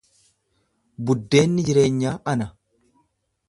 Buddeenni 1.11 1.67
jireenyaa 1.69 2.17
ana. 2.35 2.51